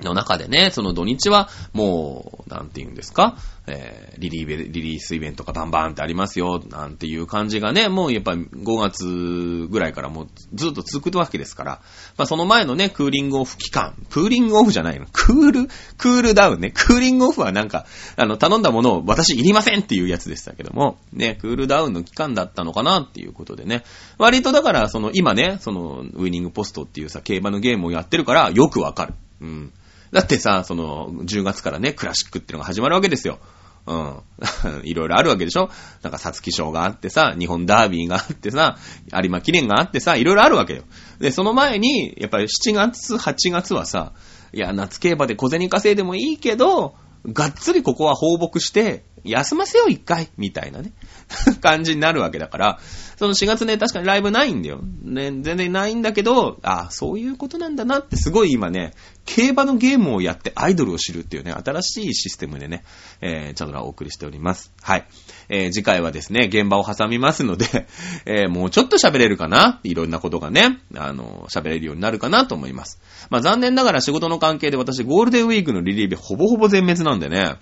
[0.00, 11.80] の中でね、その土日はもう、なんて言うんですか、えー、リリーリリースイベントがバンバンってありますよ、なんていう感じがね、もうやっぱ5月ぐらいからもうずっと続くわけですから、
[12.16, 23.82] まあその前のね、クーリングオフ期間、クーリングオフじゃないの、クール、クールダウンね、クーリングオフはなんか、あの、頼んだものを私いりませんっていうやつでしたけども、ね、クールダウンの期間だったのかなっていうことでね、
[24.18, 29.14] 割とだからその今ね、そのウィニングポストっていうさ、競馬のゲームをやってるからよくわかる。
[29.40, 29.72] うん。
[30.16, 33.38] だってさ、その、10月からね、クラシックっていうのが始まるわけですよ。
[33.86, 34.20] うん。
[34.82, 35.68] いろいろあるわけでしょ？
[36.00, 38.78] なんか、サツキ賞があってさ、日本ダービーがあってさ、
[39.12, 40.84] 有馬記念があってさ、いろいろあるわけよ。
[41.18, 44.14] で、その前に、やっぱり7月、8月はさ、
[44.54, 46.94] いや、夏競馬で小銭稼いでもいいけど、
[47.26, 50.92] がっつりここは放牧して、休ませよ一回、みたいなね、
[51.60, 52.80] 感じになるわけだから、
[53.16, 54.80] その4月ね、確かにライブないんだよ。
[55.02, 58.94] ね、全然ないんだけど、あそういうことなんだなってすごい今ね、
[59.24, 62.84] 競馬のゲームをやってアイドルを知るっていうね、新しいシステムでね、
[63.20, 64.72] えー、チャドラをお送りしております。
[64.82, 65.06] はい。
[65.48, 67.66] えー、次回はですね、現場を挟みますので、
[68.26, 69.80] えー、もうちょっと喋れるかな？
[69.84, 73.00] いろんなことがね、あの、喋れるようになるかなと思います。
[73.30, 77.56] まあ残念ながら仕事の関係で私ゴールデンウィークのリリーベほぼほぼ全滅なんでね、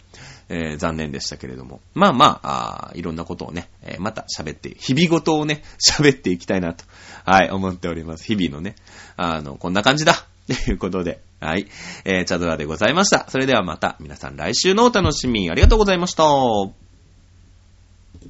[0.48, 1.80] えー、残念でしたけれども。
[1.94, 6.84] まあまあ、あいろんなことをね、えー、また喋って、日々ごとをね、 喋っていきたいなと、
[7.24, 8.24] はい、思っております。
[8.24, 8.76] 日々のね、
[9.16, 10.26] あの、こんな感じだ。
[10.46, 11.66] ということで、はい。
[12.04, 13.26] えー、チャドラでございました。
[13.28, 16.83] それではまた皆さん来週のお楽しみありがとうございました。